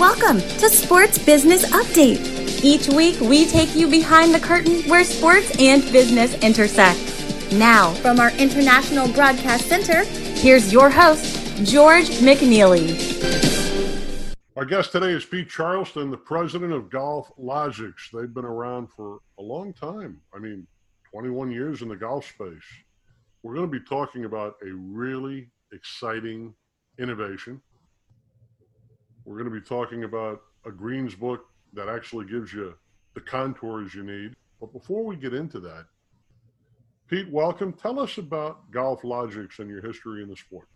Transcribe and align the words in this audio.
Welcome 0.00 0.40
to 0.40 0.70
Sports 0.70 1.18
Business 1.18 1.66
Update. 1.72 2.64
Each 2.64 2.88
week, 2.88 3.20
we 3.20 3.44
take 3.44 3.76
you 3.76 3.86
behind 3.86 4.34
the 4.34 4.40
curtain 4.40 4.80
where 4.88 5.04
sports 5.04 5.54
and 5.60 5.82
business 5.92 6.42
intersect. 6.42 6.98
Now, 7.52 7.92
from 7.96 8.18
our 8.18 8.30
International 8.38 9.08
Broadcast 9.08 9.66
Center, 9.66 10.04
here's 10.04 10.72
your 10.72 10.88
host, 10.88 11.36
George 11.70 12.08
McNeely. 12.22 12.96
Our 14.56 14.64
guest 14.64 14.90
today 14.92 15.10
is 15.10 15.26
Pete 15.26 15.50
Charleston, 15.50 16.10
the 16.10 16.16
president 16.16 16.72
of 16.72 16.84
GolfLogix. 16.84 17.92
They've 18.10 18.32
been 18.32 18.46
around 18.46 18.86
for 18.96 19.18
a 19.38 19.42
long 19.42 19.74
time. 19.74 20.22
I 20.34 20.38
mean, 20.38 20.66
21 21.10 21.50
years 21.50 21.82
in 21.82 21.88
the 21.88 21.96
golf 21.96 22.26
space. 22.26 22.56
We're 23.42 23.54
going 23.54 23.70
to 23.70 23.78
be 23.78 23.84
talking 23.84 24.24
about 24.24 24.54
a 24.66 24.72
really 24.72 25.50
exciting 25.74 26.54
innovation. 26.98 27.60
We're 29.30 29.36
going 29.36 29.54
to 29.54 29.60
be 29.60 29.64
talking 29.64 30.02
about 30.02 30.42
a 30.66 30.72
greens 30.72 31.14
book 31.14 31.46
that 31.74 31.88
actually 31.88 32.26
gives 32.26 32.52
you 32.52 32.74
the 33.14 33.20
contours 33.20 33.94
you 33.94 34.02
need. 34.02 34.34
But 34.58 34.72
before 34.72 35.04
we 35.04 35.14
get 35.14 35.34
into 35.34 35.60
that, 35.60 35.84
Pete, 37.06 37.30
welcome. 37.30 37.72
Tell 37.72 38.00
us 38.00 38.18
about 38.18 38.68
GolfLogix 38.72 39.60
and 39.60 39.70
your 39.70 39.82
history 39.82 40.24
in 40.24 40.28
the 40.28 40.34
sport. 40.34 40.66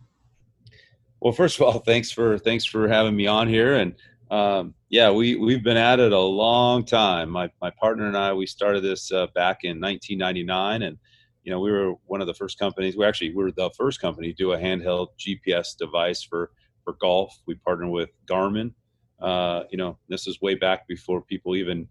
Well, 1.19 1.33
first 1.33 1.59
of 1.59 1.63
all, 1.63 1.79
thanks 1.79 2.11
for 2.11 2.39
thanks 2.39 2.63
for 2.63 2.87
having 2.87 3.13
me 3.13 3.27
on 3.27 3.49
here. 3.49 3.75
And 3.75 3.93
um, 4.31 4.73
yeah, 4.87 5.11
we 5.11 5.35
we've 5.35 5.63
been 5.63 5.75
at 5.75 5.99
it 5.99 6.13
a 6.13 6.17
long 6.17 6.85
time. 6.85 7.31
My 7.31 7.49
my 7.61 7.71
partner 7.71 8.07
and 8.07 8.15
I 8.15 8.31
we 8.31 8.45
started 8.45 8.85
this 8.85 9.11
uh, 9.11 9.27
back 9.35 9.65
in 9.65 9.81
1999, 9.81 10.81
and 10.81 10.97
you 11.43 11.51
know 11.51 11.59
we 11.59 11.73
were 11.73 11.95
one 12.05 12.21
of 12.21 12.27
the 12.27 12.33
first 12.33 12.57
companies. 12.57 12.95
We 12.95 13.03
actually 13.03 13.31
we 13.31 13.43
were 13.43 13.51
the 13.51 13.71
first 13.77 13.99
company 13.99 14.29
to 14.29 14.33
do 14.33 14.53
a 14.53 14.57
handheld 14.57 15.09
GPS 15.19 15.75
device 15.77 16.23
for 16.23 16.51
for 16.85 16.93
golf. 16.93 17.41
We 17.45 17.55
partnered 17.55 17.89
with 17.89 18.11
Garmin. 18.25 18.71
Uh, 19.19 19.63
you 19.69 19.77
know, 19.77 19.97
this 20.07 20.27
is 20.27 20.39
way 20.41 20.55
back 20.55 20.87
before 20.87 21.21
people 21.21 21.55
even 21.55 21.87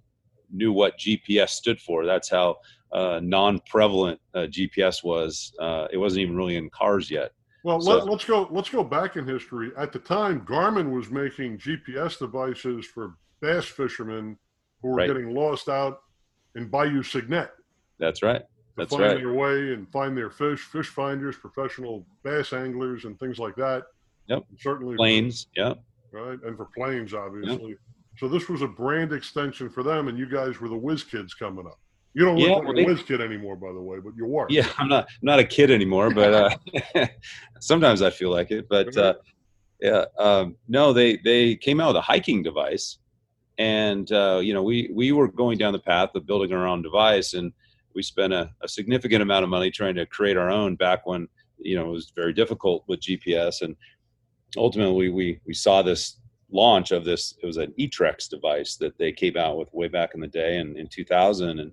knew 0.50 0.72
what 0.72 0.98
GPS 0.98 1.50
stood 1.50 1.80
for. 1.80 2.06
That's 2.06 2.30
how 2.30 2.56
uh, 2.92 3.20
non-prevalent 3.22 4.20
uh, 4.34 4.40
GPS 4.40 5.04
was. 5.04 5.52
Uh, 5.58 5.88
it 5.92 5.98
wasn't 5.98 6.22
even 6.22 6.36
really 6.36 6.56
in 6.56 6.70
cars 6.70 7.10
yet. 7.10 7.32
Well, 7.64 7.80
so, 7.80 8.04
let, 8.04 8.14
us 8.14 8.24
go. 8.24 8.48
Let's 8.50 8.68
go 8.68 8.84
back 8.84 9.16
in 9.16 9.26
history. 9.26 9.72
At 9.76 9.90
the 9.90 9.98
time, 9.98 10.42
Garmin 10.42 10.90
was 10.90 11.10
making 11.10 11.58
GPS 11.58 12.18
devices 12.18 12.86
for 12.86 13.14
bass 13.40 13.64
fishermen 13.64 14.38
who 14.80 14.88
were 14.88 14.96
right. 14.96 15.08
getting 15.08 15.34
lost 15.34 15.68
out 15.68 16.00
in 16.54 16.68
Bayou 16.68 17.02
Signet. 17.02 17.50
That's 17.98 18.22
right. 18.22 18.42
That's 18.76 18.90
find 18.90 19.02
right. 19.02 19.16
their 19.16 19.32
way 19.32 19.72
and 19.72 19.90
find 19.90 20.16
their 20.16 20.30
fish, 20.30 20.60
fish 20.60 20.88
finders, 20.88 21.36
professional 21.36 22.04
bass 22.22 22.52
anglers, 22.52 23.04
and 23.04 23.18
things 23.18 23.38
like 23.38 23.56
that. 23.56 23.84
Yep. 24.28 24.44
certainly 24.58 24.96
planes. 24.96 25.48
For, 25.54 25.60
yeah. 25.60 25.74
Right, 26.12 26.38
and 26.44 26.56
for 26.56 26.68
planes, 26.76 27.12
obviously. 27.12 27.70
Yep. 27.70 27.78
So 28.18 28.28
this 28.28 28.48
was 28.48 28.62
a 28.62 28.68
brand 28.68 29.12
extension 29.12 29.68
for 29.68 29.82
them, 29.82 30.08
and 30.08 30.16
you 30.16 30.28
guys 30.28 30.60
were 30.60 30.68
the 30.68 30.76
whiz 30.76 31.02
kids 31.02 31.34
coming 31.34 31.66
up. 31.66 31.78
You 32.14 32.24
don't 32.24 32.36
look 32.36 32.48
yeah, 32.48 32.68
like 32.68 32.78
a 32.78 32.84
whiz 32.84 33.02
kid 33.02 33.20
anymore, 33.20 33.56
by 33.56 33.72
the 33.72 33.80
way, 33.80 33.98
but 33.98 34.12
you 34.16 34.24
were. 34.24 34.46
Yeah, 34.48 34.68
I'm 34.78 34.88
not 34.88 35.08
I'm 35.08 35.26
not 35.26 35.40
a 35.40 35.44
kid 35.44 35.70
anymore, 35.70 36.10
but 36.10 36.60
uh, 36.94 37.06
sometimes 37.60 38.02
I 38.02 38.10
feel 38.10 38.30
like 38.30 38.52
it. 38.52 38.68
But 38.68 38.96
uh, 38.96 39.14
yeah, 39.80 40.04
um, 40.18 40.56
no, 40.68 40.92
they 40.92 41.16
they 41.24 41.56
came 41.56 41.80
out 41.80 41.88
with 41.88 41.96
a 41.96 42.02
hiking 42.02 42.44
device, 42.44 42.98
and 43.58 44.10
uh, 44.12 44.40
you 44.40 44.54
know 44.54 44.62
we 44.62 44.90
we 44.92 45.10
were 45.10 45.26
going 45.26 45.58
down 45.58 45.72
the 45.72 45.80
path 45.80 46.14
of 46.14 46.24
building 46.24 46.52
our 46.52 46.68
own 46.68 46.82
device, 46.82 47.34
and 47.34 47.52
we 47.96 48.02
spent 48.02 48.32
a, 48.32 48.48
a 48.62 48.68
significant 48.68 49.22
amount 49.22 49.42
of 49.42 49.50
money 49.50 49.72
trying 49.72 49.96
to 49.96 50.06
create 50.06 50.36
our 50.36 50.50
own 50.50 50.76
back 50.76 51.06
when 51.06 51.26
you 51.58 51.74
know 51.74 51.86
it 51.86 51.92
was 51.92 52.12
very 52.14 52.32
difficult 52.32 52.84
with 52.86 53.00
GPS, 53.00 53.62
and 53.62 53.74
ultimately 54.56 55.08
we 55.08 55.40
we 55.46 55.54
saw 55.54 55.82
this 55.82 56.20
launch 56.50 56.92
of 56.92 57.04
this 57.04 57.34
it 57.42 57.46
was 57.46 57.56
an 57.56 57.72
etrex 57.78 58.28
device 58.28 58.76
that 58.76 58.96
they 58.98 59.10
came 59.10 59.36
out 59.36 59.58
with 59.58 59.72
way 59.74 59.88
back 59.88 60.10
in 60.14 60.20
the 60.20 60.28
day 60.28 60.58
and 60.58 60.76
in 60.76 60.86
2000 60.86 61.58
and 61.58 61.72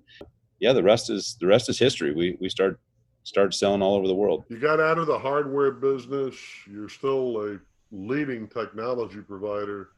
yeah 0.62 0.72
the 0.72 0.82
rest 0.82 1.10
is 1.10 1.36
the 1.40 1.46
rest 1.46 1.68
is 1.68 1.78
history. 1.78 2.14
We 2.14 2.38
we 2.40 2.48
started 2.48 2.78
started 3.24 3.52
selling 3.52 3.82
all 3.82 3.94
over 3.94 4.08
the 4.08 4.14
world. 4.14 4.44
You 4.48 4.58
got 4.58 4.80
out 4.80 4.98
of 4.98 5.06
the 5.06 5.18
hardware 5.18 5.70
business. 5.70 6.34
You're 6.68 6.88
still 6.88 7.52
a 7.52 7.58
leading 7.90 8.48
technology 8.48 9.20
provider. 9.20 9.90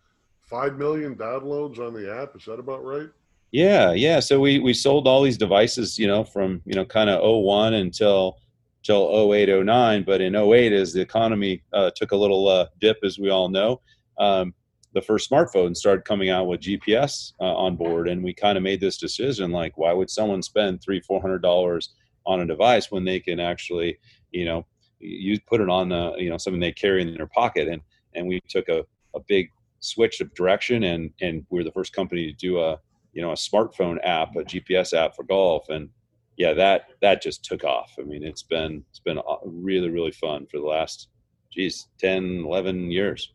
5 0.43 0.77
million 0.77 1.15
downloads 1.15 1.79
on 1.79 1.95
the 1.95 2.15
app 2.15 2.37
is 2.37 2.45
that 2.45 2.59
about 2.59 2.85
right? 2.85 3.09
Yeah 3.53 3.93
yeah. 3.93 4.21
So 4.21 4.41
we 4.41 4.59
we 4.59 4.75
sold 4.75 5.07
all 5.07 5.23
these 5.23 5.39
devices 5.39 5.99
you 5.99 6.09
know 6.09 6.25
from 6.25 6.63
you 6.65 6.75
know 6.75 6.85
kind 6.85 7.11
of 7.11 7.21
01 7.23 7.75
until 7.75 8.39
till 8.85 9.33
08, 9.33 9.65
09. 9.65 10.05
But 10.05 10.21
in 10.21 10.37
08, 10.37 10.73
as 10.73 10.93
the 10.93 11.01
economy 11.01 11.63
uh, 11.73 11.91
took 11.97 12.13
a 12.13 12.17
little 12.17 12.47
uh, 12.47 12.67
dip, 12.81 12.99
as 13.03 13.19
we 13.19 13.31
all 13.31 13.49
know, 13.49 13.81
um, 14.19 14.55
the 14.93 15.03
first 15.03 15.29
smartphone 15.29 15.77
started 15.77 16.05
coming 16.05 16.31
out 16.31 16.47
with 16.47 16.61
GPS 16.61 17.33
uh, 17.41 17.57
on 17.57 17.75
board, 17.75 18.09
and 18.09 18.23
we 18.23 18.33
kind 18.33 18.57
of 18.57 18.63
made 18.63 18.81
this 18.81 18.97
decision: 18.97 19.51
like, 19.51 19.77
why 19.77 19.93
would 19.93 20.09
someone 20.09 20.43
spend 20.43 20.81
three, 20.81 21.01
four 21.01 21.21
hundred 21.21 21.43
dollars 21.43 21.95
on 22.27 22.41
a 22.41 22.47
device 22.47 22.91
when 22.91 23.05
they 23.05 23.19
can 23.19 23.41
actually, 23.41 23.99
you 24.31 24.45
know, 24.45 24.65
you 25.01 25.39
put 25.49 25.61
it 25.61 25.69
on 25.69 25.89
the, 25.89 26.15
you 26.17 26.31
know, 26.31 26.39
something 26.39 26.61
they 26.61 26.73
carry 26.73 27.03
in 27.03 27.15
their 27.15 27.27
pocket, 27.27 27.67
and 27.67 27.83
and 28.15 28.29
we 28.29 28.41
took 28.49 28.69
a, 28.69 28.85
a 29.17 29.21
big 29.27 29.51
switch 29.81 30.21
of 30.21 30.33
direction, 30.35 30.85
and 30.85 31.11
and 31.21 31.45
we 31.51 31.59
we're 31.59 31.65
the 31.65 31.73
first 31.73 31.93
company 31.93 32.27
to 32.27 32.33
do 32.33 32.61
a, 32.61 32.79
you 33.13 33.21
know, 33.21 33.33
a 33.33 33.35
smartphone 33.35 33.99
app, 34.05 34.37
a 34.37 34.45
GPS 34.45 34.95
app 34.95 35.17
for 35.17 35.25
golf, 35.25 35.69
and 35.71 35.89
yeah, 36.37 36.53
that 36.55 36.89
that 37.01 37.23
just 37.23 37.45
took 37.45 37.65
off. 37.65 37.95
I 37.99 38.03
mean, 38.03 38.23
it's 38.23 38.43
been 38.43 38.85
it's 38.91 39.01
been 39.01 39.21
really 39.45 39.91
really 39.91 40.11
fun 40.11 40.47
for 40.47 40.59
the 40.59 40.67
last, 40.67 41.09
geez, 41.53 41.89
10, 41.99 42.45
11 42.45 42.91
years. 42.91 43.33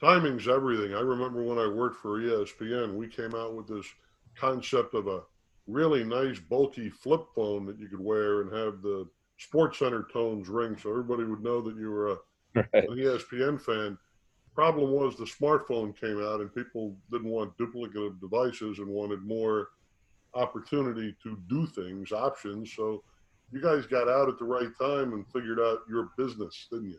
Timing's 0.00 0.48
everything. 0.48 0.94
I 0.94 1.00
remember 1.00 1.42
when 1.42 1.58
I 1.58 1.66
worked 1.66 1.96
for 1.96 2.20
ESPN, 2.20 2.94
we 2.94 3.08
came 3.08 3.34
out 3.34 3.54
with 3.54 3.66
this 3.66 3.86
concept 4.36 4.94
of 4.94 5.06
a 5.06 5.22
really 5.66 6.04
nice 6.04 6.38
bulky 6.38 6.90
flip 6.90 7.26
phone 7.34 7.64
that 7.66 7.78
you 7.78 7.88
could 7.88 8.00
wear 8.00 8.42
and 8.42 8.52
have 8.52 8.82
the 8.82 9.08
Sports 9.38 9.78
Center 9.78 10.06
tones 10.12 10.48
ring, 10.48 10.76
so 10.76 10.90
everybody 10.90 11.24
would 11.24 11.42
know 11.42 11.60
that 11.60 11.76
you 11.76 11.90
were 11.90 12.12
a, 12.12 12.16
right. 12.54 12.68
an 12.72 12.96
ESPN 12.96 13.60
fan. 13.60 13.98
Problem 14.54 14.90
was 14.90 15.16
the 15.16 15.24
smartphone 15.24 15.98
came 15.98 16.22
out 16.22 16.40
and 16.40 16.54
people 16.54 16.96
didn't 17.10 17.28
want 17.28 17.56
duplicative 17.58 18.20
devices 18.20 18.78
and 18.78 18.88
wanted 18.88 19.22
more 19.22 19.68
opportunity 20.36 21.16
to 21.22 21.38
do 21.48 21.66
things, 21.66 22.12
options. 22.12 22.72
So 22.74 23.02
you 23.52 23.60
guys 23.60 23.86
got 23.86 24.08
out 24.08 24.28
at 24.28 24.38
the 24.38 24.44
right 24.44 24.70
time 24.78 25.12
and 25.12 25.26
figured 25.32 25.60
out 25.60 25.78
your 25.88 26.10
business, 26.16 26.66
didn't 26.70 26.90
you? 26.90 26.98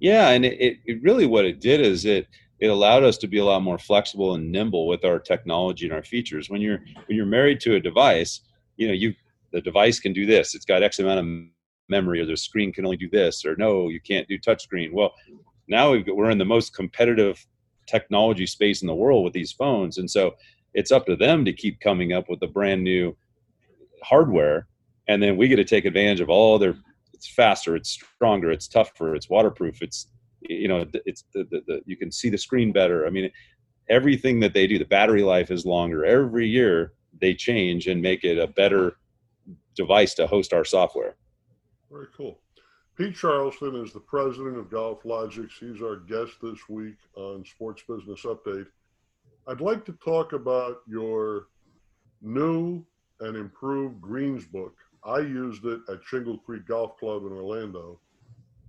Yeah, 0.00 0.30
and 0.30 0.44
it, 0.44 0.78
it 0.84 1.02
really 1.02 1.26
what 1.26 1.44
it 1.44 1.60
did 1.60 1.80
is 1.80 2.04
it 2.04 2.28
it 2.60 2.68
allowed 2.68 3.02
us 3.02 3.18
to 3.18 3.26
be 3.26 3.38
a 3.38 3.44
lot 3.44 3.62
more 3.62 3.78
flexible 3.78 4.34
and 4.34 4.50
nimble 4.50 4.86
with 4.86 5.04
our 5.04 5.18
technology 5.18 5.86
and 5.86 5.94
our 5.94 6.02
features. 6.02 6.48
When 6.48 6.60
you're 6.60 6.78
when 7.06 7.16
you're 7.16 7.26
married 7.26 7.60
to 7.60 7.74
a 7.74 7.80
device, 7.80 8.40
you 8.76 8.86
know 8.86 8.94
you 8.94 9.14
the 9.52 9.60
device 9.60 10.00
can 10.00 10.12
do 10.12 10.26
this. 10.26 10.54
It's 10.54 10.64
got 10.64 10.82
X 10.82 10.98
amount 10.98 11.20
of 11.20 11.26
memory, 11.88 12.20
or 12.20 12.26
the 12.26 12.36
screen 12.36 12.72
can 12.72 12.84
only 12.84 12.96
do 12.96 13.10
this, 13.10 13.44
or 13.44 13.56
no, 13.56 13.88
you 13.88 14.00
can't 14.00 14.28
do 14.28 14.38
touchscreen. 14.38 14.92
Well, 14.92 15.12
now 15.68 15.90
we're 16.06 16.30
in 16.30 16.38
the 16.38 16.44
most 16.44 16.74
competitive 16.74 17.44
technology 17.86 18.46
space 18.46 18.82
in 18.82 18.86
the 18.86 18.94
world 18.94 19.24
with 19.24 19.32
these 19.32 19.52
phones, 19.52 19.98
and 19.98 20.10
so 20.10 20.34
it's 20.74 20.92
up 20.92 21.06
to 21.06 21.16
them 21.16 21.44
to 21.44 21.52
keep 21.52 21.80
coming 21.80 22.12
up 22.12 22.28
with 22.28 22.40
the 22.40 22.46
brand 22.46 22.82
new 22.82 23.16
hardware 24.02 24.66
and 25.08 25.22
then 25.22 25.36
we 25.36 25.48
get 25.48 25.56
to 25.56 25.64
take 25.64 25.84
advantage 25.84 26.20
of 26.20 26.28
all 26.28 26.58
their 26.58 26.74
it's 27.12 27.28
faster 27.28 27.76
it's 27.76 27.90
stronger 27.90 28.50
it's 28.50 28.68
tougher 28.68 29.14
it's 29.14 29.30
waterproof 29.30 29.80
it's 29.80 30.08
you 30.48 30.68
know 30.68 30.86
it's 31.04 31.24
the, 31.32 31.44
the, 31.50 31.62
the, 31.66 31.80
you 31.86 31.96
can 31.96 32.10
see 32.10 32.28
the 32.28 32.38
screen 32.38 32.72
better. 32.72 33.06
I 33.06 33.10
mean 33.10 33.30
everything 33.88 34.40
that 34.40 34.54
they 34.54 34.66
do 34.66 34.78
the 34.78 34.84
battery 34.84 35.22
life 35.22 35.50
is 35.50 35.66
longer. 35.66 36.04
Every 36.04 36.48
year 36.48 36.92
they 37.20 37.34
change 37.34 37.86
and 37.86 38.00
make 38.00 38.24
it 38.24 38.38
a 38.38 38.46
better 38.46 38.96
device 39.74 40.14
to 40.14 40.26
host 40.26 40.52
our 40.52 40.64
software. 40.64 41.16
Very 41.90 42.06
cool. 42.16 42.40
Pete 42.96 43.14
charleston 43.14 43.74
is 43.76 43.92
the 43.92 44.00
president 44.00 44.56
of 44.56 44.70
GolfLogix 44.70 45.50
he's 45.58 45.82
our 45.82 45.96
guest 45.96 46.34
this 46.40 46.68
week 46.68 46.96
on 47.16 47.44
sports 47.44 47.82
business 47.88 48.22
update 48.22 48.66
I'd 49.46 49.60
like 49.60 49.84
to 49.86 49.92
talk 50.04 50.32
about 50.32 50.78
your 50.86 51.48
new 52.22 52.84
and 53.20 53.36
improved 53.36 54.00
greens 54.00 54.46
book. 54.46 54.74
I 55.04 55.18
used 55.18 55.64
it 55.66 55.80
at 55.90 55.98
Shingle 56.04 56.38
Creek 56.38 56.66
Golf 56.66 56.98
Club 56.98 57.26
in 57.26 57.32
Orlando, 57.32 58.00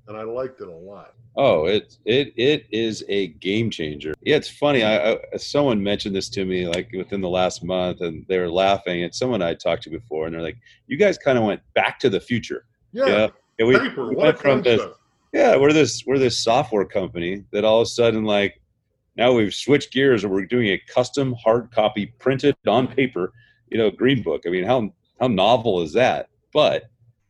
and 0.07 0.17
I 0.17 0.23
liked 0.23 0.59
it 0.59 0.67
a 0.67 0.75
lot. 0.75 1.13
Oh, 1.37 1.65
it 1.65 1.97
it 2.05 2.33
it 2.35 2.65
is 2.71 3.05
a 3.07 3.27
game 3.27 3.69
changer. 3.69 4.13
Yeah, 4.21 4.35
it's 4.35 4.49
funny. 4.49 4.83
I, 4.83 5.13
I, 5.13 5.17
someone 5.37 5.81
mentioned 5.81 6.15
this 6.15 6.29
to 6.29 6.45
me 6.45 6.67
like 6.67 6.89
within 6.91 7.21
the 7.21 7.29
last 7.29 7.63
month, 7.63 8.01
and 8.01 8.25
they 8.27 8.37
were 8.37 8.49
laughing. 8.49 9.01
It's 9.01 9.17
someone 9.17 9.41
I 9.41 9.53
talked 9.53 9.83
to 9.83 9.89
before, 9.89 10.25
and 10.25 10.35
they're 10.35 10.41
like, 10.41 10.57
"You 10.87 10.97
guys 10.97 11.17
kind 11.17 11.37
of 11.37 11.45
went 11.45 11.61
back 11.73 11.99
to 11.99 12.09
the 12.09 12.19
future." 12.19 12.65
Yeah, 12.91 13.05
yeah. 13.05 13.27
And 13.59 13.67
we, 13.69 13.79
Paper, 13.79 14.09
we 14.09 14.15
went 14.15 14.37
from 14.37 14.61
this. 14.61 14.81
Yeah, 15.33 15.55
we're 15.57 15.73
this 15.73 16.03
we're 16.05 16.19
this 16.19 16.43
software 16.43 16.85
company 16.85 17.43
that 17.51 17.63
all 17.63 17.81
of 17.81 17.85
a 17.85 17.89
sudden 17.89 18.25
like 18.25 18.61
now 19.15 19.31
we've 19.33 19.53
switched 19.53 19.91
gears 19.91 20.23
and 20.23 20.31
we're 20.33 20.45
doing 20.45 20.67
a 20.67 20.81
custom 20.93 21.33
hard 21.33 21.71
copy 21.71 22.07
printed 22.19 22.55
on 22.67 22.87
paper, 22.87 23.33
you 23.69 23.77
know, 23.77 23.89
green 23.89 24.21
book. 24.21 24.43
I 24.45 24.49
mean, 24.49 24.63
how 24.63 24.93
how 25.19 25.27
novel 25.27 25.81
is 25.81 25.93
that? 25.93 26.29
But 26.53 26.89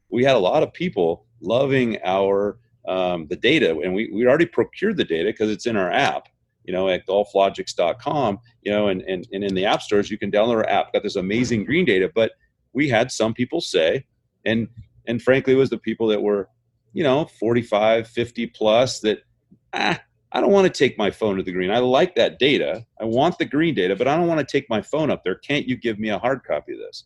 we 0.10 0.24
had 0.24 0.36
a 0.36 0.40
lot 0.40 0.64
of 0.64 0.74
people 0.74 1.26
loving 1.42 1.98
our 2.04 2.58
um, 2.88 3.28
the 3.28 3.36
data, 3.36 3.80
and 3.80 3.94
we 3.94 4.10
we 4.14 4.26
already 4.28 4.46
procured 4.46 4.98
the 4.98 5.04
data 5.04 5.30
because 5.30 5.50
it's 5.50 5.66
in 5.66 5.78
our 5.78 5.92
app. 5.92 6.28
you 6.64 6.74
know, 6.74 6.90
at 6.90 7.06
golflogix.com, 7.06 8.40
you 8.64 8.72
know, 8.72 8.88
and, 8.88 9.04
and, 9.04 9.28
and 9.32 9.44
in 9.44 9.54
the 9.54 9.66
app 9.66 9.84
stores, 9.84 10.10
you 10.10 10.18
can 10.18 10.32
download 10.32 10.56
our 10.56 10.70
app. 10.70 10.92
Got 10.94 11.04
this 11.04 11.16
amazing 11.16 11.64
green 11.66 11.86
data. 11.86 12.12
But 12.14 12.32
we 12.74 12.90
had 12.90 13.12
some 13.12 13.34
people 13.34 13.62
say, 13.62 14.06
and 14.46 14.68
and 15.08 15.22
frankly, 15.22 15.54
it 15.54 15.58
was 15.58 15.70
the 15.70 15.78
people 15.78 16.08
that 16.08 16.22
were, 16.22 16.50
you 16.94 17.04
know, 17.04 17.26
45, 17.26 18.08
50 18.08 18.48
plus 18.48 19.00
that, 19.02 19.20
ah, 19.74 20.00
I 20.32 20.42
don't 20.42 20.52
want 20.52 20.66
to 20.72 20.78
take 20.78 20.98
my 20.98 21.12
phone 21.12 21.38
to 21.38 21.44
the 21.44 21.52
green. 21.52 21.72
I 21.72 21.80
like 21.80 22.16
that 22.16 22.40
data. 22.40 22.86
I 23.00 23.06
want 23.06 23.38
the 23.38 23.46
green 23.46 23.74
data, 23.74 23.96
but 23.96 24.08
I 24.08 24.18
don't 24.18 24.28
want 24.28 24.46
to 24.46 24.52
take 24.52 24.70
my 24.70 24.82
phone 24.82 25.10
up 25.10 25.24
there. 25.24 25.36
Can't 25.36 25.68
you 25.68 25.78
give 25.78 26.00
me 26.00 26.10
a 26.10 26.20
hard 26.20 26.44
copy 26.44 26.74
of 26.74 26.80
this? 26.80 27.06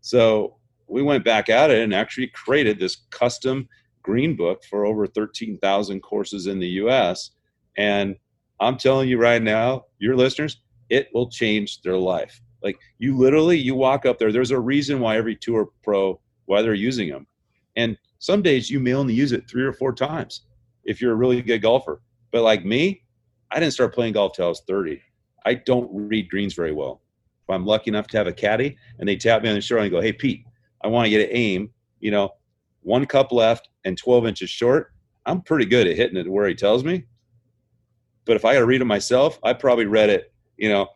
So 0.00 0.56
we 0.86 1.02
went 1.02 1.24
back 1.24 1.48
at 1.48 1.70
it 1.70 1.82
and 1.82 1.92
actually 1.92 2.28
created 2.28 2.78
this 2.78 2.96
custom 3.10 3.68
green 4.02 4.36
book 4.36 4.64
for 4.64 4.86
over 4.86 5.06
13,000 5.06 6.00
courses 6.00 6.46
in 6.46 6.58
the 6.60 6.68
US. 6.68 7.32
And 7.76 8.16
I'm 8.60 8.78
telling 8.78 9.08
you 9.08 9.18
right 9.18 9.42
now, 9.42 9.84
your 9.98 10.16
listeners, 10.16 10.60
it 10.88 11.08
will 11.12 11.28
change 11.28 11.82
their 11.82 11.96
life. 11.96 12.40
Like 12.62 12.78
you 12.98 13.16
literally, 13.16 13.58
you 13.58 13.74
walk 13.74 14.06
up 14.06 14.18
there. 14.18 14.32
There's 14.32 14.50
a 14.50 14.58
reason 14.58 15.00
why 15.00 15.16
every 15.16 15.36
tour 15.36 15.68
pro 15.82 16.20
why 16.46 16.62
they're 16.62 16.74
using 16.74 17.08
them, 17.10 17.26
and 17.74 17.98
some 18.18 18.40
days 18.40 18.70
you 18.70 18.80
may 18.80 18.94
only 18.94 19.14
use 19.14 19.32
it 19.32 19.48
three 19.48 19.64
or 19.64 19.72
four 19.72 19.92
times 19.92 20.42
if 20.84 21.00
you're 21.00 21.12
a 21.12 21.16
really 21.16 21.42
good 21.42 21.62
golfer. 21.62 22.00
But 22.32 22.42
like 22.42 22.64
me, 22.64 23.02
I 23.50 23.60
didn't 23.60 23.72
start 23.72 23.94
playing 23.94 24.14
golf 24.14 24.34
till 24.34 24.46
I 24.46 24.48
was 24.48 24.62
30. 24.66 25.00
I 25.44 25.54
don't 25.54 25.88
read 25.92 26.28
greens 26.28 26.54
very 26.54 26.72
well. 26.72 27.00
If 27.42 27.54
I'm 27.54 27.64
lucky 27.64 27.90
enough 27.90 28.08
to 28.08 28.16
have 28.16 28.26
a 28.26 28.32
caddy 28.32 28.76
and 28.98 29.08
they 29.08 29.16
tap 29.16 29.42
me 29.42 29.48
on 29.48 29.54
the 29.54 29.60
shoulder 29.60 29.84
and 29.84 29.92
go, 29.92 30.00
"Hey 30.00 30.12
Pete, 30.12 30.44
I 30.82 30.88
want 30.88 31.06
to 31.06 31.10
get 31.10 31.30
an 31.30 31.36
aim," 31.36 31.70
you 32.00 32.10
know, 32.10 32.34
one 32.82 33.06
cup 33.06 33.32
left 33.32 33.68
and 33.84 33.96
12 33.96 34.26
inches 34.26 34.50
short. 34.50 34.92
I'm 35.26 35.42
pretty 35.42 35.64
good 35.64 35.86
at 35.86 35.96
hitting 35.96 36.16
it 36.16 36.30
where 36.30 36.48
he 36.48 36.54
tells 36.54 36.84
me. 36.84 37.04
But 38.24 38.36
if 38.36 38.44
I 38.44 38.54
got 38.54 38.60
to 38.60 38.66
read 38.66 38.80
it 38.80 38.86
myself, 38.86 39.38
I 39.42 39.52
probably 39.52 39.86
read 39.86 40.10
it, 40.10 40.32
you 40.56 40.68
know, 40.68 40.88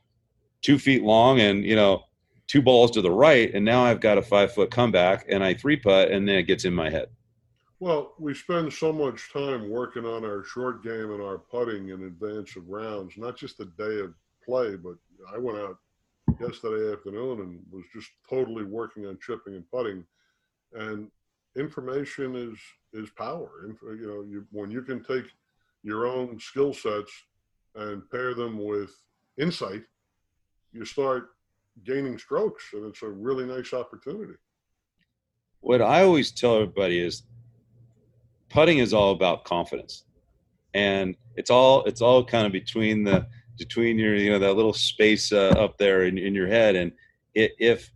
two 0.63 0.79
feet 0.79 1.03
long 1.03 1.41
and, 1.41 1.65
you 1.65 1.77
know, 1.77 2.05
two 2.47 2.61
balls 2.61 2.91
to 2.93 3.03
the 3.03 3.11
right. 3.11 3.53
And 3.55 3.65
now 3.65 3.85
I've 3.85 4.01
got 4.01 4.19
a 4.19 4.23
five 4.23 4.53
foot 4.53 4.71
comeback 4.71 5.27
and 5.29 5.43
I 5.43 5.55
three 5.55 5.77
putt 5.77 6.11
and 6.11 6.29
then 6.29 6.37
it 6.37 6.43
gets 6.45 6.65
in 6.65 6.75
my 6.75 6.91
head. 6.91 7.09
Well, 7.81 8.13
we 8.19 8.35
spend 8.35 8.71
so 8.71 8.93
much 8.93 9.33
time 9.33 9.71
working 9.71 10.05
on 10.05 10.23
our 10.23 10.45
short 10.45 10.85
game 10.85 11.13
and 11.13 11.23
our 11.23 11.39
putting 11.39 11.89
in 11.89 12.05
advance 12.05 12.55
of 12.57 12.69
rounds, 12.69 13.15
not 13.17 13.39
just 13.39 13.57
the 13.57 13.65
day 13.65 14.01
of 14.01 14.13
play, 14.45 14.77
but 14.77 14.97
I 15.35 15.39
went 15.39 15.57
out 15.57 15.79
yesterday 16.39 16.93
afternoon 16.93 17.41
and 17.41 17.61
was 17.73 17.85
just 17.95 18.11
totally 18.29 18.65
working 18.65 19.07
on 19.07 19.19
chipping 19.19 19.55
and 19.55 19.71
putting. 19.71 20.05
And 20.75 21.11
information 21.57 22.37
is 22.37 22.59
is 22.93 23.09
power. 23.11 23.51
You 23.83 24.07
know, 24.07 24.23
you, 24.23 24.47
when 24.51 24.71
you 24.71 24.83
can 24.83 25.03
take 25.03 25.25
your 25.83 26.07
own 26.07 26.39
skill 26.39 26.75
sets 26.75 27.11
and 27.77 28.09
pair 28.11 28.35
them 28.35 28.63
with 28.63 28.91
insight, 29.39 29.85
you 30.75 30.85
start 30.85 31.31
gaining 31.85 32.19
strokes, 32.19 32.65
and 32.75 32.85
it's 32.85 33.03
a 33.03 33.09
really 33.09 33.47
nice 33.47 33.73
opportunity. 33.73 34.35
What 35.61 35.81
I 35.81 36.03
always 36.03 36.31
tell 36.31 36.57
everybody 36.57 36.99
is 37.01 37.23
putting 38.51 38.79
is 38.79 38.93
all 38.93 39.13
about 39.13 39.45
confidence, 39.45 40.05
and 40.75 41.17
it's 41.37 41.51
all 41.51 41.85
it's 41.85 42.03
all 42.03 42.25
kind 42.25 42.47
of 42.47 42.53
between 42.53 43.05
the 43.05 43.27
between 43.59 43.99
your 43.99 44.15
you 44.15 44.31
know 44.31 44.39
that 44.39 44.55
little 44.55 44.73
space 44.73 45.33
uh, 45.33 45.55
up 45.57 45.79
there 45.79 46.05
in, 46.05 46.19
in 46.19 46.35
your 46.35 46.49
head, 46.49 46.77
and 46.77 46.93
it, 47.35 47.53
if 47.59 47.91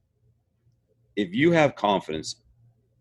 if 1.17 1.35
you 1.35 1.53
have 1.53 1.77
confidence 1.77 2.37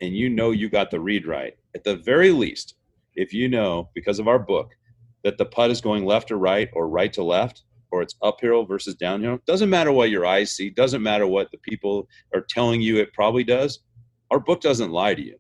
and 0.02 0.16
you 0.16 0.30
know 0.30 0.52
you 0.52 0.70
got 0.70 0.92
the 0.92 1.00
read 1.00 1.26
right, 1.26 1.56
at 1.76 1.84
the 1.84 1.96
very 1.96 2.32
least, 2.32 2.76
if 3.16 3.34
you 3.34 3.48
know 3.48 3.90
because 3.94 4.20
of 4.20 4.28
our 4.28 4.40
book 4.40 4.72
that 5.24 5.38
the 5.38 5.46
putt 5.46 5.72
is 5.72 5.82
going 5.82 6.06
left 6.06 6.32
or 6.32 6.38
right 6.38 6.70
or 6.74 6.90
right 6.90 7.14
to 7.14 7.24
left 7.24 7.64
or 7.92 8.02
it's 8.02 8.16
uphill 8.22 8.66
versus 8.66 8.96
downhill, 8.96 9.40
doesn't 9.46 9.70
matter 9.70 9.92
what 9.92 10.10
your 10.10 10.26
eyes 10.26 10.52
see, 10.52 10.70
doesn't 10.70 11.04
matter 11.04 11.28
what 11.28 11.52
the 11.52 11.58
people 11.60 12.08
are 12.34 12.42
telling 12.42 12.82
you 12.82 12.98
it 12.98 13.14
probably 13.14 13.44
does. 13.44 13.80
Our 14.32 14.40
book 14.40 14.62
doesn't 14.62 14.92
lie 14.92 15.14
to 15.14 15.22
you. 15.22 15.38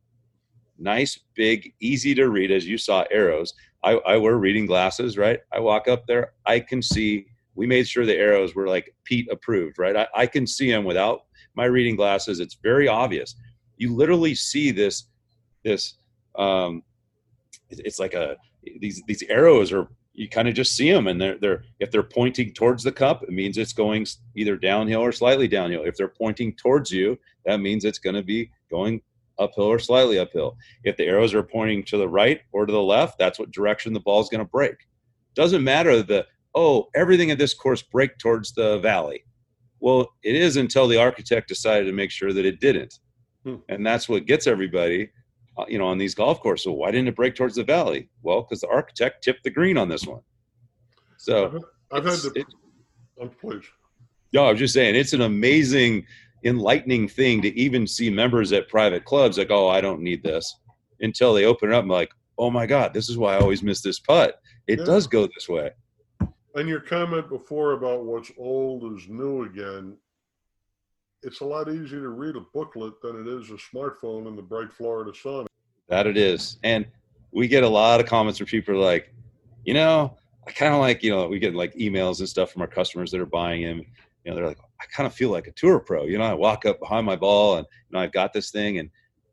Nice, 0.78 1.20
big, 1.36 1.74
easy 1.80 2.16
to 2.16 2.30
read, 2.30 2.52
as 2.52 2.66
you 2.66 2.78
saw 2.78 3.06
arrows. 3.12 3.54
I, 3.84 3.94
I 4.06 4.18
wear 4.18 4.38
reading 4.38 4.66
glasses, 4.66 5.18
right? 5.18 5.40
I 5.52 5.60
walk 5.60 5.88
up 5.88 6.08
there, 6.08 6.34
I 6.46 6.60
can 6.60 6.81
see. 6.81 7.28
We 7.56 7.68
made 7.68 7.88
sure 7.88 8.06
the 8.06 8.16
arrows 8.16 8.56
were 8.56 8.68
like 8.68 8.96
Pete 9.04 9.28
approved, 9.31 9.78
right? 9.78 9.96
I, 9.96 10.08
I 10.16 10.25
can 10.25 10.48
see 10.48 10.72
them 10.72 10.84
without 10.84 11.25
my 11.56 11.66
reading 11.66 11.96
glasses. 11.96 12.40
It's 12.40 12.56
very 12.56 12.88
obvious. 12.88 13.36
You 13.78 13.94
literally 13.94 14.34
see 14.34 14.72
this, 14.72 15.06
this 15.64 15.96
um, 16.36 16.84
it's 17.69 18.00
like 18.00 18.14
a 18.14 18.38
these 18.80 19.02
these 19.08 19.24
arrows 19.24 19.72
are 19.72 19.88
you 20.14 20.30
kind 20.30 20.48
of 20.48 20.54
just 20.54 20.76
see 20.76 20.92
them 20.92 21.08
and 21.08 21.19
they're 21.19 21.38
they're 21.40 21.64
if 21.80 21.92
they're 21.92 22.04
pointing 22.04 22.54
towards 22.54 22.84
the 22.84 22.92
cup 22.92 23.24
it 23.24 23.31
means 23.31 23.58
it's 23.58 23.74
going 23.74 24.06
either 24.36 24.56
downhill 24.56 25.02
or 25.02 25.12
slightly 25.12 25.48
downhill 25.48 25.84
if 25.84 25.96
they're 25.98 26.08
pointing 26.08 26.54
towards 26.54 26.92
you 26.92 27.18
that 27.46 27.60
means 27.60 27.84
it's 27.84 28.00
going 28.00 28.16
to 28.16 28.24
be 28.24 28.50
going 28.69 29.02
uphill 29.39 29.65
or 29.65 29.80
slightly 29.80 30.19
uphill 30.19 30.57
if 30.83 30.95
the 30.97 31.06
arrows 31.06 31.33
are 31.33 31.44
pointing 31.44 31.83
to 31.83 31.97
the 31.97 32.07
right 32.07 32.41
or 32.51 32.65
to 32.65 32.74
the 32.74 32.81
left 32.81 33.18
that's 33.18 33.39
what 33.39 33.51
direction 33.51 33.94
the 33.94 34.00
ball 34.00 34.21
is 34.21 34.30
going 34.30 34.44
to 34.44 34.51
break 34.51 34.75
doesn't 35.35 35.63
matter 35.63 36.01
the 36.01 36.25
oh 36.56 36.88
everything 36.95 37.30
in 37.30 37.38
this 37.38 37.53
course 37.53 37.81
break 37.81 38.18
towards 38.18 38.53
the 38.53 38.80
valley 38.80 39.24
well 39.80 40.07
it 40.24 40.35
is 40.35 40.57
until 40.57 40.88
the 40.88 40.97
architect 40.97 41.47
decided 41.47 41.85
to 41.85 41.94
make 41.94 42.12
sure 42.12 42.31
that 42.31 42.45
it 42.45 42.59
didn't 42.59 43.00
hmm. 43.44 43.56
and 43.69 43.85
that's 43.85 44.07
what 44.07 44.25
gets 44.25 44.47
everybody 44.47 45.09
uh, 45.57 45.65
you 45.68 45.77
know, 45.77 45.85
on 45.85 45.97
these 45.97 46.15
golf 46.15 46.39
courses. 46.39 46.65
Well, 46.65 46.77
Why 46.77 46.91
didn't 46.91 47.09
it 47.09 47.15
break 47.15 47.35
towards 47.35 47.56
the 47.56 47.63
valley? 47.63 48.09
Well, 48.24 48.41
because 48.41 48.62
the 48.62 48.69
architect 48.69 49.24
tipped 49.24 49.44
the 49.44 49.51
green 49.51 49.77
on 49.77 49.88
this 49.88 50.06
one. 50.06 50.21
So 51.18 51.62
I've, 51.91 52.06
had 52.06 52.15
the. 52.15 52.31
It, 52.35 52.47
oh, 53.21 53.27
please. 53.27 53.63
No, 54.33 54.45
I 54.45 54.51
was 54.51 54.59
just 54.59 54.74
saying 54.74 54.95
it's 54.95 55.13
an 55.13 55.21
amazing, 55.21 56.06
enlightening 56.45 57.07
thing 57.07 57.42
to 57.42 57.57
even 57.57 57.88
see 57.88 58.10
members 58.10 58.51
at 58.51 58.69
private 58.69 59.06
clubs 59.06 59.38
like, 59.38 59.51
oh, 59.51 59.68
I 59.68 59.81
don't 59.81 60.01
need 60.01 60.24
this, 60.24 60.56
until 61.00 61.34
they 61.34 61.45
open 61.45 61.69
it 61.69 61.75
up 61.75 61.84
and 61.84 61.92
like, 61.92 62.12
oh 62.38 62.50
my 62.50 62.66
God, 62.66 62.94
this 62.94 63.10
is 63.10 63.18
why 63.18 63.36
I 63.36 63.40
always 63.40 63.63
miss 63.63 63.81
this 63.81 64.00
putt. 64.00 64.40
It 64.68 64.80
yeah. 64.80 64.86
does 64.86 65.07
go 65.07 65.28
this 65.28 65.48
way. 65.48 65.72
And 66.56 66.69
your 66.69 66.81
comment 66.81 67.30
before 67.30 67.74
about 67.74 68.06
what's 68.06 68.31
old 68.38 68.98
is 68.98 69.07
new 69.07 69.44
again 69.44 69.98
it's 71.24 71.40
a 71.40 71.45
lot 71.45 71.69
easier 71.69 72.01
to 72.01 72.10
read 72.10 72.36
a 72.36 72.42
booklet 72.54 73.01
than 73.01 73.22
it 73.22 73.28
is 73.28 73.50
a 73.50 73.54
smartphone 73.54 74.28
in 74.28 74.36
the 74.36 74.42
bright 74.42 74.72
Florida 74.72 75.18
sun. 75.18 75.48
That 75.88 76.06
it 76.06 76.18
is. 76.18 76.57
And 76.63 76.86
we 77.31 77.48
get 77.48 77.63
a 77.63 77.69
lot 77.69 78.00
of 78.00 78.06
comments 78.06 78.38
from 78.38 78.48
people 78.48 78.75
like, 78.75 79.13
you 79.63 79.74
know, 79.74 80.18
I 80.45 80.51
kind 80.51 80.74
of 80.74 80.81
like, 80.81 81.01
you 81.04 81.12
know, 81.12 81.28
we 81.28 81.40
get 81.40 81.56
like 81.56 81.74
emails 81.75 82.19
and 82.19 82.28
stuff 82.28 82.51
from 82.51 82.62
our 82.62 82.68
customers 82.68 83.12
that 83.12 83.22
are 83.22 83.25
buying 83.25 83.63
them. 83.63 83.86
You 84.23 84.31
know, 84.31 84.35
they're 84.35 84.47
like, 84.47 84.59
I 84.83 84.85
kind 84.95 85.07
of 85.07 85.13
feel 85.13 85.30
like 85.30 85.47
a 85.47 85.52
tour 85.52 85.80
pro. 85.80 86.04
You 86.06 86.18
know, 86.18 86.25
I 86.25 86.33
walk 86.33 86.66
up 86.66 86.80
behind 86.80 87.06
my 87.06 87.16
ball 87.16 87.57
and, 87.57 87.66
you 87.66 87.94
know, 87.94 87.99
I've 88.04 88.11
got 88.11 88.33
this 88.33 88.52
thing. 88.52 88.80
And 88.80 88.90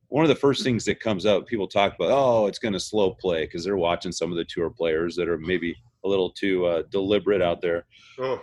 one 0.08 0.24
of 0.24 0.28
the 0.28 0.36
first 0.36 0.62
things 0.62 0.84
that 0.84 1.00
comes 1.00 1.26
up, 1.26 1.46
people 1.46 1.66
talk 1.66 1.94
about, 1.94 2.10
oh, 2.10 2.46
it's 2.46 2.58
going 2.58 2.72
to 2.72 2.80
slow 2.80 3.12
play 3.12 3.44
because 3.44 3.64
they're 3.64 3.76
watching 3.76 4.12
some 4.12 4.30
of 4.30 4.36
the 4.36 4.44
tour 4.44 4.70
players 4.70 5.16
that 5.16 5.28
are 5.28 5.38
maybe 5.38 5.74
a 6.04 6.08
little 6.08 6.30
too 6.30 6.66
uh, 6.66 6.82
deliberate 6.90 7.42
out 7.42 7.60
there. 7.60 7.86
Oh. 8.18 8.40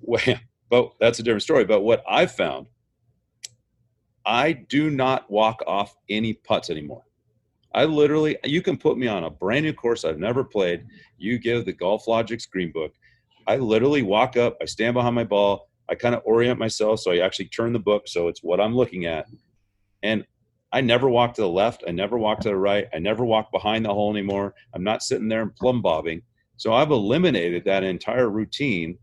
Well, 0.00 0.38
but 0.70 0.92
that's 1.00 1.18
a 1.18 1.22
different 1.22 1.42
story. 1.42 1.64
But 1.64 1.82
what 1.82 2.02
I've 2.08 2.32
found 2.32 2.66
I 4.26 4.52
do 4.52 4.90
not 4.90 5.30
walk 5.30 5.62
off 5.66 5.94
any 6.10 6.34
putts 6.34 6.68
anymore. 6.68 7.04
I 7.72 7.84
literally, 7.84 8.36
you 8.42 8.60
can 8.60 8.76
put 8.76 8.98
me 8.98 9.06
on 9.06 9.24
a 9.24 9.30
brand 9.30 9.64
new 9.64 9.72
course 9.72 10.04
I've 10.04 10.18
never 10.18 10.42
played. 10.42 10.84
You 11.18 11.38
give 11.38 11.64
the 11.64 11.72
GolfLogix 11.72 12.50
Green 12.50 12.72
Book. 12.72 12.92
I 13.46 13.56
literally 13.56 14.02
walk 14.02 14.36
up, 14.36 14.56
I 14.60 14.64
stand 14.64 14.94
behind 14.94 15.14
my 15.14 15.24
ball, 15.24 15.68
I 15.88 15.94
kind 15.94 16.14
of 16.14 16.22
orient 16.24 16.58
myself 16.58 17.00
so 17.00 17.12
I 17.12 17.18
actually 17.18 17.46
turn 17.46 17.72
the 17.72 17.78
book 17.78 18.08
so 18.08 18.28
it's 18.28 18.42
what 18.42 18.60
I'm 18.60 18.74
looking 18.74 19.06
at. 19.06 19.26
And 20.02 20.26
I 20.72 20.80
never 20.80 21.08
walk 21.08 21.34
to 21.34 21.42
the 21.42 21.48
left, 21.48 21.84
I 21.86 21.92
never 21.92 22.18
walk 22.18 22.40
to 22.40 22.48
the 22.48 22.56
right, 22.56 22.88
I 22.92 22.98
never 22.98 23.24
walk 23.24 23.52
behind 23.52 23.84
the 23.84 23.94
hole 23.94 24.10
anymore. 24.10 24.54
I'm 24.74 24.84
not 24.84 25.02
sitting 25.02 25.28
there 25.28 25.42
and 25.42 25.54
plumb 25.54 25.82
bobbing. 25.82 26.22
So 26.56 26.72
I've 26.72 26.90
eliminated 26.90 27.64
that 27.64 27.84
entire 27.84 28.30
routine 28.30 28.98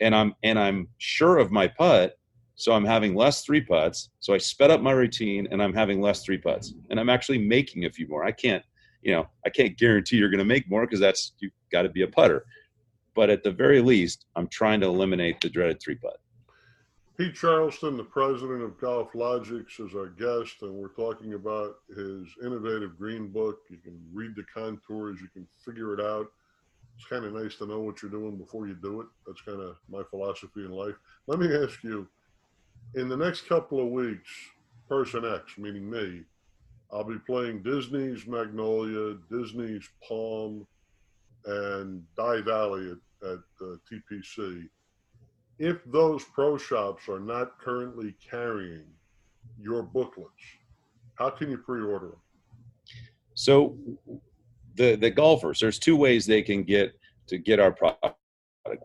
and 0.00 0.14
I'm 0.14 0.34
and 0.42 0.58
I'm 0.58 0.88
sure 0.98 1.38
of 1.38 1.50
my 1.50 1.68
putt 1.68 2.16
so 2.56 2.72
I'm 2.72 2.84
having 2.84 3.14
less 3.14 3.44
three 3.44 3.60
putts. 3.60 4.10
So 4.20 4.32
I 4.32 4.38
sped 4.38 4.70
up 4.70 4.80
my 4.80 4.92
routine 4.92 5.48
and 5.50 5.62
I'm 5.62 5.74
having 5.74 6.00
less 6.00 6.22
three 6.22 6.38
putts. 6.38 6.74
And 6.90 7.00
I'm 7.00 7.08
actually 7.08 7.38
making 7.38 7.84
a 7.84 7.90
few 7.90 8.06
more. 8.08 8.24
I 8.24 8.32
can't, 8.32 8.62
you 9.02 9.12
know, 9.12 9.26
I 9.44 9.50
can't 9.50 9.76
guarantee 9.76 10.16
you're 10.16 10.30
going 10.30 10.38
to 10.38 10.44
make 10.44 10.70
more 10.70 10.86
because 10.86 11.00
that's, 11.00 11.32
you've 11.38 11.52
got 11.72 11.82
to 11.82 11.88
be 11.88 12.02
a 12.02 12.06
putter. 12.06 12.44
But 13.14 13.30
at 13.30 13.42
the 13.42 13.50
very 13.50 13.80
least, 13.80 14.26
I'm 14.36 14.48
trying 14.48 14.80
to 14.80 14.86
eliminate 14.86 15.40
the 15.40 15.48
dreaded 15.48 15.80
three 15.80 15.94
putt. 15.94 16.18
Pete 17.16 17.34
Charleston, 17.34 17.96
the 17.96 18.02
president 18.02 18.62
of 18.62 18.76
GolfLogix, 18.80 19.78
is 19.78 19.94
our 19.94 20.08
guest, 20.08 20.62
and 20.62 20.74
we're 20.74 20.88
talking 20.88 21.34
about 21.34 21.76
his 21.94 22.26
innovative 22.44 22.98
green 22.98 23.28
book. 23.28 23.60
You 23.70 23.76
can 23.76 24.00
read 24.12 24.34
the 24.34 24.42
contours, 24.52 25.20
you 25.20 25.28
can 25.28 25.46
figure 25.64 25.94
it 25.94 26.00
out. 26.00 26.26
It's 26.96 27.06
kind 27.06 27.24
of 27.24 27.32
nice 27.32 27.54
to 27.56 27.66
know 27.66 27.80
what 27.80 28.02
you're 28.02 28.10
doing 28.10 28.36
before 28.36 28.66
you 28.66 28.74
do 28.74 29.00
it. 29.00 29.06
That's 29.26 29.40
kind 29.42 29.60
of 29.60 29.76
my 29.88 30.02
philosophy 30.10 30.64
in 30.64 30.72
life. 30.72 30.94
Let 31.28 31.38
me 31.38 31.54
ask 31.54 31.84
you 31.84 32.08
in 32.94 33.08
the 33.08 33.16
next 33.16 33.48
couple 33.48 33.80
of 33.80 33.92
weeks, 33.92 34.28
Person 34.88 35.24
X, 35.24 35.56
meaning 35.56 35.88
me, 35.88 36.22
I'll 36.92 37.04
be 37.04 37.18
playing 37.26 37.62
Disney's 37.62 38.26
Magnolia, 38.26 39.16
Disney's 39.30 39.88
Palm, 40.06 40.66
and 41.46 42.02
Dye 42.16 42.40
Valley 42.40 42.92
at, 42.92 43.28
at 43.28 43.38
uh, 43.60 43.76
TPC. 43.90 44.68
If 45.58 45.78
those 45.86 46.24
pro 46.24 46.58
shops 46.58 47.08
are 47.08 47.20
not 47.20 47.58
currently 47.60 48.14
carrying 48.30 48.86
your 49.60 49.82
booklets, 49.82 50.32
how 51.16 51.30
can 51.30 51.50
you 51.50 51.58
pre-order 51.58 52.08
them? 52.08 52.20
So 53.34 53.76
the 54.74 54.96
the 54.96 55.10
golfers, 55.10 55.60
there's 55.60 55.78
two 55.78 55.96
ways 55.96 56.26
they 56.26 56.42
can 56.42 56.64
get 56.64 56.94
to 57.28 57.38
get 57.38 57.60
our 57.60 57.72
product. 57.72 58.16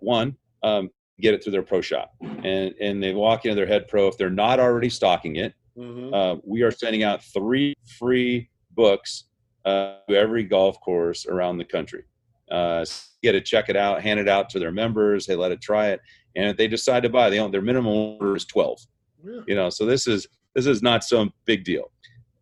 One, 0.01 0.35
um, 0.63 0.89
get 1.21 1.33
it 1.33 1.43
through 1.43 1.53
their 1.53 1.63
pro 1.63 1.81
shop, 1.81 2.13
and 2.21 2.73
and 2.79 3.01
they 3.01 3.13
walk 3.13 3.45
into 3.45 3.55
their 3.55 3.65
head 3.65 3.87
pro 3.87 4.07
if 4.07 4.17
they're 4.17 4.29
not 4.29 4.59
already 4.59 4.89
stocking 4.89 5.37
it. 5.37 5.53
Mm-hmm. 5.77 6.13
Uh, 6.13 6.35
we 6.43 6.61
are 6.61 6.71
sending 6.71 7.03
out 7.03 7.23
three 7.23 7.73
free 7.97 8.49
books 8.71 9.25
uh, 9.65 9.97
to 10.09 10.15
every 10.15 10.43
golf 10.43 10.79
course 10.81 11.25
around 11.25 11.57
the 11.57 11.65
country. 11.65 12.03
Uh, 12.51 12.85
get 13.21 13.33
to 13.33 13.41
check 13.41 13.69
it 13.69 13.75
out, 13.75 14.01
hand 14.01 14.19
it 14.19 14.27
out 14.27 14.49
to 14.49 14.59
their 14.59 14.71
members. 14.71 15.25
They 15.25 15.35
let 15.35 15.51
it 15.51 15.61
try 15.61 15.89
it, 15.89 16.01
and 16.35 16.47
if 16.49 16.57
they 16.57 16.67
decide 16.67 17.03
to 17.03 17.09
buy, 17.09 17.29
they 17.29 17.39
own 17.39 17.51
their 17.51 17.61
minimum 17.61 17.93
order 17.93 18.35
is 18.35 18.45
twelve. 18.45 18.79
Yeah. 19.23 19.41
You 19.47 19.55
know, 19.55 19.69
so 19.69 19.85
this 19.85 20.07
is 20.07 20.27
this 20.55 20.65
is 20.65 20.81
not 20.81 21.03
some 21.03 21.33
big 21.45 21.63
deal. 21.63 21.91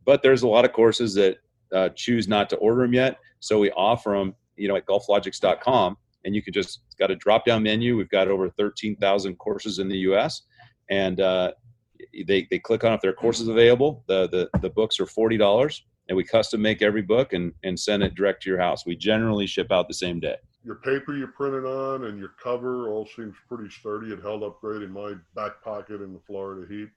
But 0.06 0.24
there's 0.24 0.44
a 0.44 0.48
lot 0.48 0.66
of 0.66 0.72
courses 0.72 1.14
that 1.16 1.38
uh, 1.74 1.90
choose 1.90 2.28
not 2.28 2.50
to 2.52 2.56
order 2.58 2.82
them 2.82 2.94
yet, 2.94 3.18
so 3.40 3.60
we 3.60 3.72
offer 3.72 4.12
them. 4.12 4.36
You 4.56 4.68
know, 4.68 4.76
at 4.76 4.88
golflogix.com, 4.88 5.98
and 6.26 6.36
you 6.36 6.42
can 6.42 6.54
just 6.54 6.82
got 6.98 7.12
a 7.12 7.16
drop 7.16 7.46
down 7.46 7.64
menu. 7.64 7.96
We've 7.96 8.10
got 8.10 8.28
over 8.28 8.50
13,000 8.50 9.36
courses 9.38 9.78
in 9.78 9.88
the 9.88 9.98
U.S. 10.00 10.42
and 10.90 11.22
uh, 11.22 11.52
they 12.26 12.48
they 12.50 12.60
click 12.60 12.84
on 12.84 12.94
if 12.94 13.02
there 13.02 13.12
are 13.12 13.16
courses 13.16 13.48
available. 13.48 14.04
The 14.08 14.28
the 14.30 14.60
the 14.60 14.70
books 14.70 15.00
are 15.00 15.06
forty 15.06 15.38
dollars 15.38 15.84
and 16.10 16.16
we 16.16 16.24
custom 16.24 16.62
make 16.62 16.82
every 16.82 17.02
book 17.02 17.34
and, 17.34 17.54
and 17.64 17.80
send 17.80 18.04
it 18.04 18.16
direct 18.16 18.44
to 18.44 18.50
your 18.50 18.60
house. 18.60 18.86
We 18.86 18.96
generally 18.96 19.48
ship 19.48 19.72
out 19.72 19.88
the 19.88 19.94
same 19.94 20.20
day. 20.20 20.38
Your 20.64 20.76
paper 20.76 21.16
you 21.16 21.28
printed 21.28 21.66
on 21.66 22.06
and 22.06 22.20
your 22.20 22.34
cover 22.42 22.90
all 22.90 23.08
seems 23.16 23.36
pretty 23.48 23.70
sturdy. 23.70 24.14
It 24.14 24.22
held 24.22 24.44
up 24.44 24.60
great 24.62 24.82
in 24.82 24.92
my 24.92 25.14
back 25.36 25.62
pocket 25.64 26.02
in 26.02 26.14
the 26.14 26.20
Florida 26.26 26.66
heat. 26.72 26.90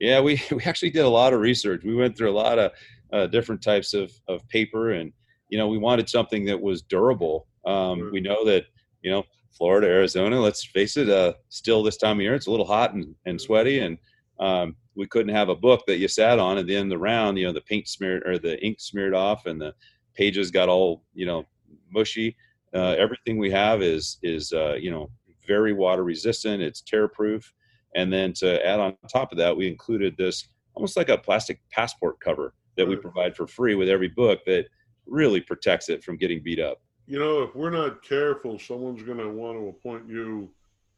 Yeah, 0.00 0.20
we, 0.20 0.40
we 0.50 0.62
actually 0.64 0.90
did 0.90 1.04
a 1.04 1.08
lot 1.08 1.32
of 1.32 1.40
research. 1.40 1.82
We 1.84 1.94
went 1.94 2.16
through 2.16 2.30
a 2.30 2.38
lot 2.38 2.58
of 2.58 2.72
uh, 3.12 3.26
different 3.26 3.62
types 3.62 3.94
of, 3.94 4.12
of 4.28 4.46
paper 4.48 4.92
and, 4.92 5.12
you 5.48 5.58
know, 5.58 5.68
we 5.68 5.78
wanted 5.78 6.08
something 6.08 6.44
that 6.46 6.60
was 6.60 6.82
durable. 6.82 7.46
Um, 7.66 8.10
We 8.12 8.20
know 8.20 8.44
that, 8.46 8.64
you 9.02 9.10
know, 9.10 9.24
Florida, 9.52 9.86
Arizona, 9.86 10.40
let's 10.40 10.64
face 10.64 10.96
it, 10.96 11.10
uh, 11.10 11.34
still 11.50 11.82
this 11.82 11.98
time 11.98 12.16
of 12.16 12.22
year, 12.22 12.34
it's 12.34 12.46
a 12.46 12.50
little 12.50 12.66
hot 12.66 12.94
and, 12.94 13.14
and 13.26 13.40
sweaty 13.40 13.80
and 13.80 13.98
um, 14.40 14.76
we 14.94 15.06
couldn't 15.06 15.34
have 15.34 15.48
a 15.48 15.54
book 15.54 15.84
that 15.86 15.98
you 15.98 16.08
sat 16.08 16.38
on 16.38 16.58
and 16.58 16.68
then 16.68 16.88
the 16.88 16.98
round 16.98 17.38
you 17.38 17.46
know 17.46 17.52
the 17.52 17.60
paint 17.62 17.88
smeared 17.88 18.26
or 18.26 18.38
the 18.38 18.62
ink 18.64 18.80
smeared 18.80 19.14
off 19.14 19.46
and 19.46 19.60
the 19.60 19.74
pages 20.14 20.50
got 20.50 20.68
all 20.68 21.02
you 21.14 21.26
know 21.26 21.46
mushy. 21.90 22.36
Uh, 22.74 22.94
everything 22.98 23.38
we 23.38 23.50
have 23.50 23.82
is 23.82 24.18
is 24.22 24.52
uh, 24.52 24.74
you 24.74 24.90
know 24.90 25.10
very 25.46 25.72
water 25.72 26.04
resistant 26.04 26.62
it's 26.62 26.80
tear 26.80 27.08
proof. 27.08 27.52
And 27.94 28.10
then 28.10 28.32
to 28.34 28.64
add 28.66 28.80
on 28.80 28.96
top 29.12 29.32
of 29.32 29.38
that 29.38 29.56
we 29.56 29.68
included 29.68 30.16
this 30.16 30.48
almost 30.74 30.96
like 30.96 31.10
a 31.10 31.18
plastic 31.18 31.60
passport 31.70 32.18
cover 32.20 32.54
that 32.76 32.88
we 32.88 32.96
provide 32.96 33.36
for 33.36 33.46
free 33.46 33.74
with 33.74 33.88
every 33.88 34.08
book 34.08 34.40
that 34.46 34.66
really 35.06 35.40
protects 35.40 35.90
it 35.90 36.02
from 36.02 36.16
getting 36.16 36.42
beat 36.42 36.58
up. 36.58 36.80
You 37.06 37.18
know 37.18 37.42
if 37.42 37.54
we're 37.54 37.70
not 37.70 38.02
careful 38.02 38.58
someone's 38.58 39.02
going 39.02 39.18
to 39.18 39.28
want 39.28 39.58
to 39.58 39.68
appoint 39.68 40.08
you 40.08 40.50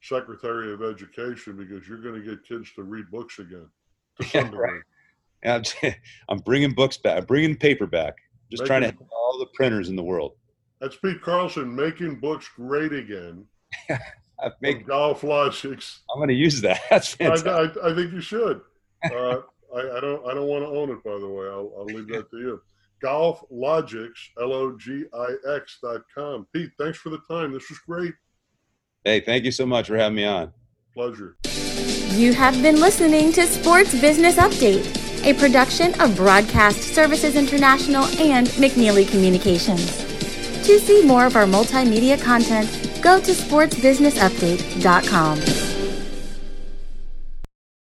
secretary 0.05 0.73
of 0.73 0.83
education 0.83 1.57
because 1.57 1.89
you're 1.89 2.03
going 2.03 2.15
to 2.15 2.21
get 2.21 2.45
kids 2.47 2.71
to 2.75 2.83
read 2.83 3.11
books 3.11 3.39
again 3.39 3.67
yeah, 4.35 4.51
right. 4.53 4.83
I'm, 5.45 5.63
I'm 6.29 6.39
bringing 6.39 6.73
books 6.73 6.97
back. 6.97 7.19
I'm 7.19 7.25
bringing 7.25 7.57
paper 7.57 7.87
back. 7.87 8.15
Just 8.51 8.63
making, 8.63 8.67
trying 8.67 8.83
to 8.83 8.97
help 8.97 9.11
all 9.13 9.39
the 9.39 9.47
printers 9.55 9.89
in 9.89 9.97
the 9.97 10.03
world. 10.03 10.33
That's 10.81 10.97
Pete 10.97 11.21
Carlson 11.21 11.75
making 11.75 12.21
books 12.21 12.49
great 12.55 12.93
again. 12.93 13.45
I've 13.91 14.53
made 14.61 14.87
GolfLogix. 14.87 16.01
I'm 16.13 16.19
going 16.19 16.29
to 16.29 16.35
use 16.35 16.61
that. 16.61 16.81
That's 16.91 17.15
fantastic. 17.15 17.49
I, 17.49 17.89
I, 17.89 17.93
I 17.93 17.95
think 17.95 18.13
you 18.13 18.21
should. 18.21 18.61
Uh, 19.05 19.41
I, 19.75 19.97
I, 19.97 20.01
don't. 20.01 20.27
I 20.27 20.35
don't 20.35 20.47
want 20.47 20.63
to 20.65 20.69
own 20.69 20.91
it, 20.91 21.03
by 21.05 21.19
the 21.19 21.29
way. 21.29 21.47
I'll, 21.47 21.73
I'll 21.79 21.85
leave 21.85 22.09
that 22.09 22.31
to 22.31 22.39
you. 22.39 22.63
Golf 23.01 23.45
Logix, 23.53 24.11
L 24.41 24.53
O 24.53 24.77
G 24.77 25.05
I 25.13 25.55
X 25.57 25.79
dot 25.83 26.03
com. 26.15 26.47
Pete, 26.53 26.71
thanks 26.79 26.99
for 26.99 27.11
the 27.11 27.21
time. 27.29 27.53
This 27.53 27.69
was 27.69 27.79
great. 27.81 28.15
Hey, 29.05 29.21
thank 29.21 29.45
you 29.45 29.53
so 29.53 29.67
much 29.67 29.89
for 29.89 29.99
having 29.99 30.17
me 30.17 30.25
on. 30.25 30.55
Pleasure. 30.95 31.37
You 32.13 32.33
have 32.33 32.63
been 32.63 32.81
listening 32.81 33.33
to 33.33 33.47
Sports 33.47 34.01
Business 34.01 34.37
Update, 34.37 34.87
a 35.27 35.35
production 35.35 35.93
of 36.01 36.17
Broadcast 36.17 36.81
Services 36.81 37.37
International 37.37 38.05
and 38.19 38.47
McNeely 38.49 39.07
Communications. 39.11 39.99
To 40.67 40.79
see 40.79 41.05
more 41.05 41.27
of 41.27 41.37
our 41.37 41.45
multimedia 41.45 42.19
content, 42.23 42.71
go 43.03 43.21
to 43.21 43.33
sportsbusinessupdate.com. 43.33 45.54